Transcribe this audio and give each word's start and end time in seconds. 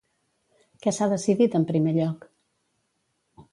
Què 0.85 0.93
s'ha 0.97 1.07
decidit 1.11 1.59
en 1.61 1.67
primer 1.73 1.95
lloc? 1.99 2.27